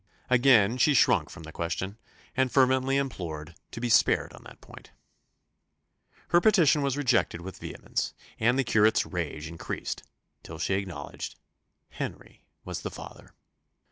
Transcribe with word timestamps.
Again 0.31 0.79
she 0.79 0.95
shrunk 0.95 1.29
from 1.29 1.43
the 1.43 1.51
question, 1.51 1.99
and 2.35 2.51
fervently 2.51 2.97
implored 2.97 3.53
"to 3.69 3.79
be 3.79 3.87
spared 3.87 4.33
on 4.33 4.41
that 4.45 4.59
point." 4.59 4.89
Her 6.29 6.41
petition 6.41 6.81
was 6.81 6.97
rejected 6.97 7.41
with 7.41 7.59
vehemence; 7.59 8.15
and 8.39 8.57
the 8.57 8.63
curate's 8.63 9.05
rage 9.05 9.47
increased 9.47 10.01
till 10.41 10.57
she 10.57 10.73
acknowledged, 10.73 11.35
"Henry 11.89 12.47
was 12.65 12.81
the 12.81 12.89
father." 12.89 13.35